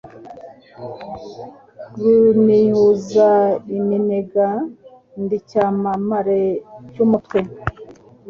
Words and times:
Runihuza 2.01 3.29
iminegaNdi 3.77 5.33
icyamamare 5.39 6.41
cy' 6.91 7.01
umutwe. 7.05 7.39